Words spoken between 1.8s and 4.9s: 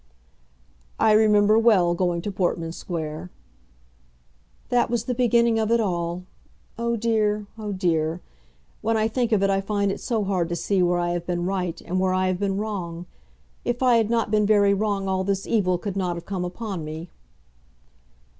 going to Portman Square." "That